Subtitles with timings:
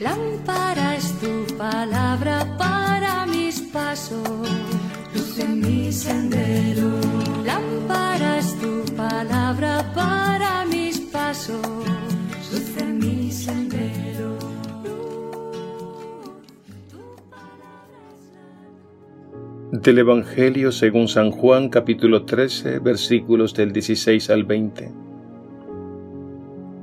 [0.00, 4.48] Lámpara es tu palabra para mis pasos,
[5.14, 6.88] luz en mi sendero.
[7.44, 11.60] Lámpara es tu palabra para mis pasos,
[12.50, 14.38] luz en mi sendero.
[19.70, 25.09] Del Evangelio según San Juan capítulo 13 versículos del 16 al 20.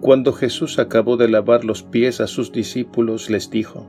[0.07, 3.87] Cuando Jesús acabó de lavar los pies a sus discípulos, les dijo,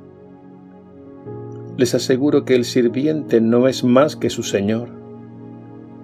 [1.76, 4.88] Les aseguro que el sirviente no es más que su Señor,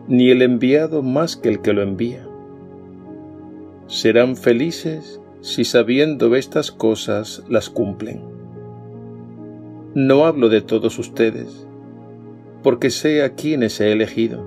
[0.06, 2.28] ni el enviado más que el que lo envía.
[3.88, 8.22] Serán felices si sabiendo estas cosas las cumplen.
[9.96, 11.66] No hablo de todos ustedes,
[12.62, 14.46] porque sé a quienes he elegido,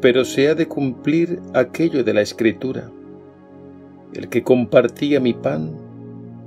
[0.00, 2.90] pero se ha de cumplir aquello de la Escritura
[4.14, 5.72] el que compartía mi pan,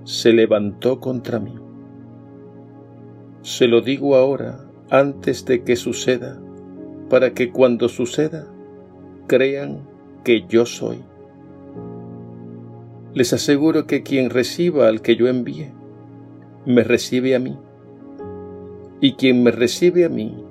[0.04, 1.54] se levantó contra mí.
[3.42, 6.40] Se lo digo ahora, antes de que suceda,
[7.10, 8.48] para que cuando suceda,
[9.28, 9.82] crean
[10.24, 11.04] que yo soy.
[13.14, 15.72] Les aseguro que quien reciba al que yo envíe,
[16.66, 17.58] me recibe a mí,
[19.02, 20.44] y quien me recibe a mí,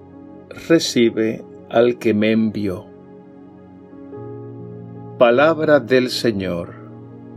[0.68, 2.86] recibe al que me envió.
[5.18, 6.75] Palabra del Señor.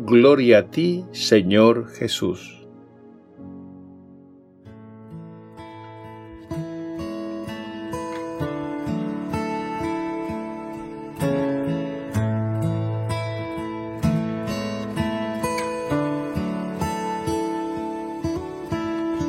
[0.01, 2.65] Gloria a ti, Señor Jesús.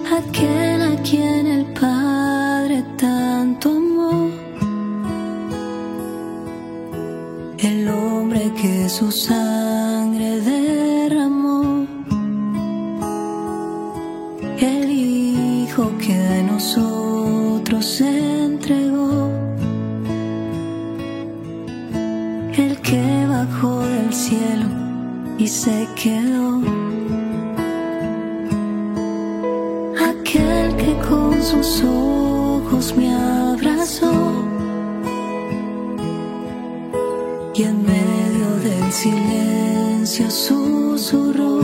[0.09, 4.31] Aquel a quien el Padre tanto amó,
[7.59, 9.11] el hombre que su
[10.21, 11.87] sangre derramó,
[14.59, 19.31] el Hijo que a nosotros entregó,
[22.57, 24.67] el que bajó del cielo
[25.39, 26.61] y se quedó.
[30.11, 34.13] Aquel que con sus ojos me abrazó
[37.55, 39.80] y en medio del silencio
[40.29, 41.61] susurró.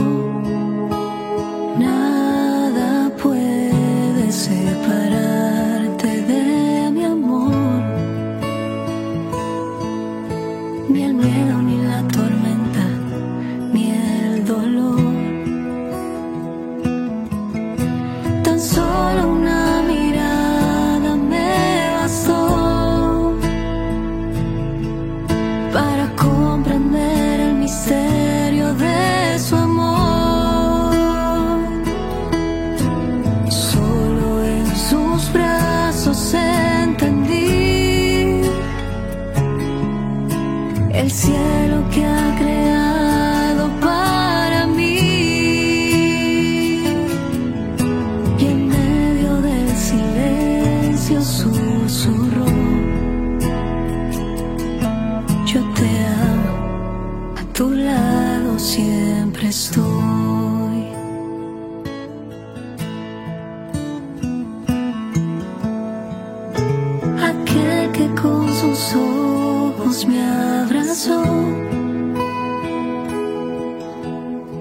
[67.97, 71.23] Que con sus ojos me abrazó.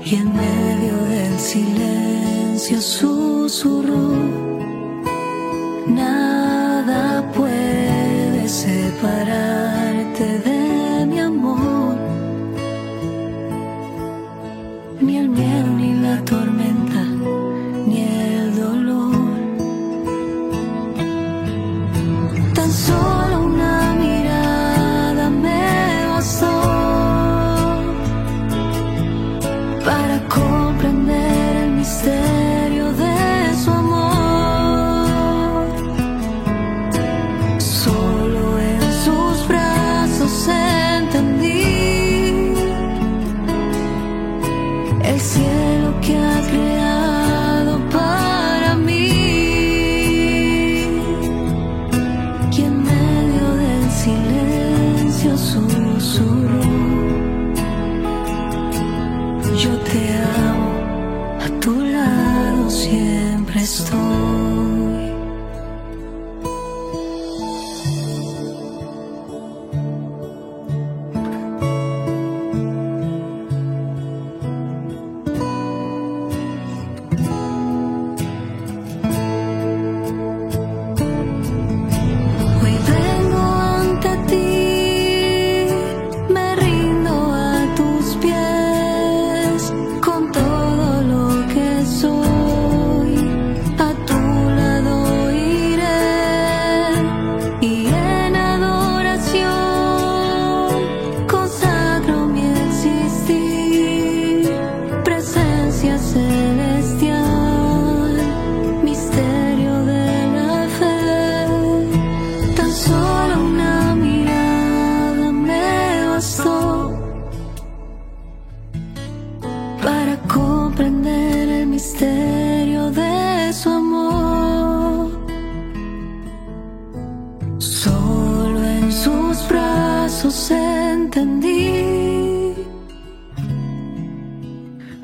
[0.04, 4.08] Y en medio del silencio susurró,
[5.86, 9.55] nada puede separarte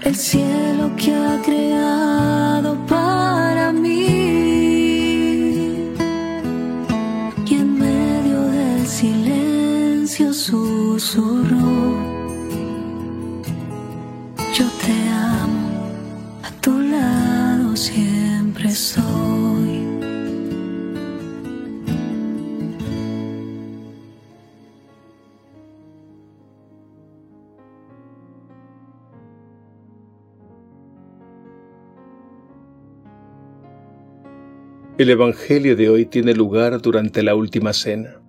[0.05, 4.07] el cielo que ha creado para mí.
[7.47, 11.72] Y en medio del silencio susurró.
[35.03, 38.21] El Evangelio de hoy tiene lugar durante la última cena,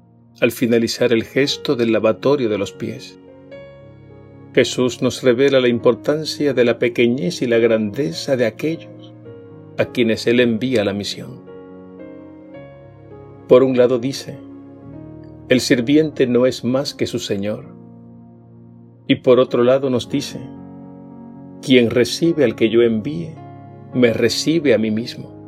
[0.42, 3.20] al finalizar el gesto del lavatorio de los pies.
[4.56, 9.14] Jesús nos revela la importancia de la pequeñez y la grandeza de aquellos
[9.78, 11.44] a quienes Él envía la misión.
[13.48, 14.40] Por un lado dice,
[15.50, 17.68] el sirviente no es más que su Señor.
[19.08, 20.40] Y por otro lado nos dice,
[21.62, 23.36] quien recibe al que yo envíe,
[23.94, 25.43] me recibe a mí mismo.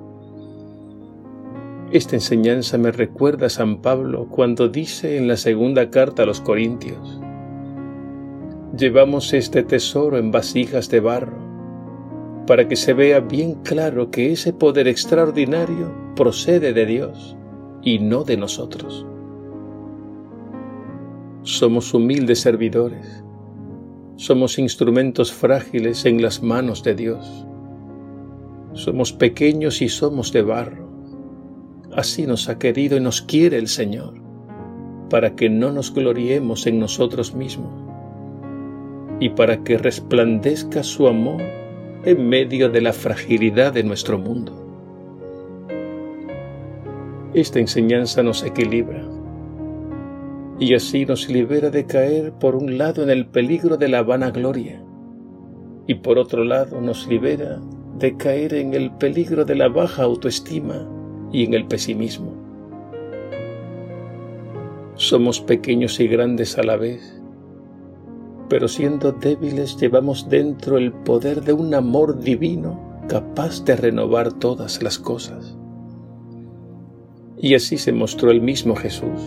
[1.91, 6.41] Esta enseñanza me recuerda a San Pablo cuando dice en la segunda carta a los
[6.41, 7.21] Corintios,
[8.75, 11.37] Llevamos este tesoro en vasijas de barro,
[12.45, 17.37] para que se vea bien claro que ese poder extraordinario procede de Dios
[17.83, 19.05] y no de nosotros.
[21.43, 23.23] Somos humildes servidores,
[24.17, 27.45] somos instrumentos frágiles en las manos de Dios,
[28.73, 30.84] somos pequeños y somos de barro
[31.95, 34.15] Así nos ha querido y nos quiere el Señor,
[35.09, 37.71] para que no nos gloriemos en nosotros mismos
[39.21, 41.42] y para que resplandezca su amor
[42.03, 44.62] en medio de la fragilidad de nuestro mundo.
[47.33, 49.01] Esta enseñanza nos equilibra
[50.59, 54.81] y así nos libera de caer por un lado en el peligro de la vanagloria
[55.88, 57.62] y por otro lado nos libera
[57.98, 60.89] de caer en el peligro de la baja autoestima
[61.35, 62.31] y en el pesimismo.
[64.95, 67.21] Somos pequeños y grandes a la vez,
[68.47, 72.79] pero siendo débiles llevamos dentro el poder de un amor divino
[73.09, 75.57] capaz de renovar todas las cosas.
[77.38, 79.19] Y así se mostró el mismo Jesús.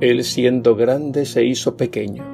[0.00, 2.24] Él siendo grande se hizo pequeño,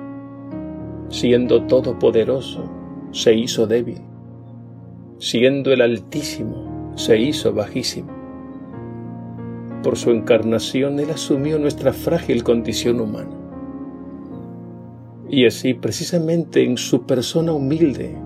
[1.08, 2.62] siendo todopoderoso
[3.10, 4.02] se hizo débil,
[5.18, 6.67] siendo el Altísimo
[6.98, 8.10] se hizo bajísimo.
[9.82, 13.30] Por su encarnación Él asumió nuestra frágil condición humana.
[15.30, 18.16] Y así, precisamente en su persona humilde,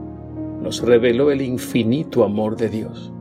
[0.63, 3.13] nos reveló el infinito amor de Dios.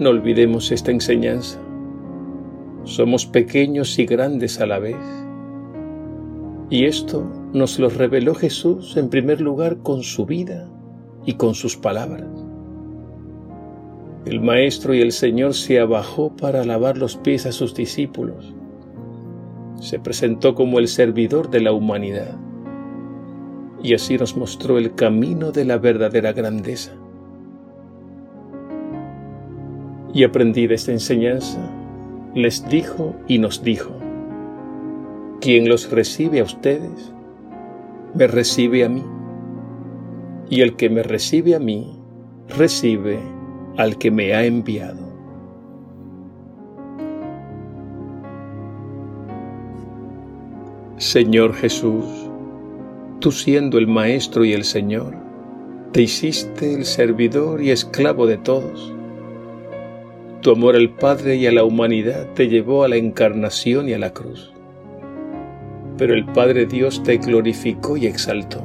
[0.00, 1.60] No olvidemos esta enseñanza.
[2.82, 4.96] Somos pequeños y grandes a la vez.
[6.68, 10.68] Y esto nos lo reveló Jesús en primer lugar con su vida
[11.24, 12.43] y con sus palabras.
[14.26, 18.54] El Maestro y el Señor se abajó para lavar los pies a sus discípulos.
[19.80, 22.34] Se presentó como el servidor de la humanidad.
[23.82, 26.92] Y así nos mostró el camino de la verdadera grandeza.
[30.14, 31.58] Y aprendí esta enseñanza,
[32.34, 33.90] les dijo y nos dijo,
[35.42, 37.12] quien los recibe a ustedes,
[38.14, 39.04] me recibe a mí.
[40.48, 41.98] Y el que me recibe a mí,
[42.48, 43.33] recibe
[43.76, 45.12] al que me ha enviado.
[50.96, 52.04] Señor Jesús,
[53.20, 55.14] tú siendo el Maestro y el Señor,
[55.92, 58.92] te hiciste el servidor y esclavo de todos.
[60.40, 63.98] Tu amor al Padre y a la humanidad te llevó a la encarnación y a
[63.98, 64.52] la cruz.
[65.98, 68.62] Pero el Padre Dios te glorificó y exaltó.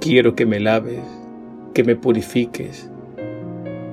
[0.00, 1.00] Quiero que me laves,
[1.74, 2.90] que me purifiques,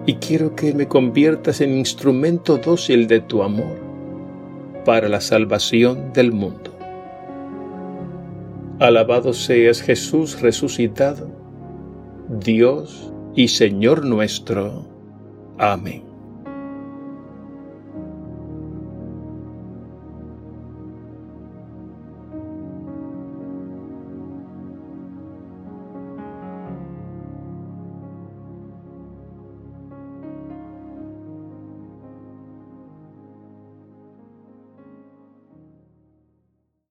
[0.05, 3.77] y quiero que me conviertas en instrumento dócil de tu amor
[4.85, 6.71] para la salvación del mundo.
[8.79, 11.29] Alabado seas Jesús resucitado,
[12.29, 14.85] Dios y Señor nuestro.
[15.57, 16.04] Amén.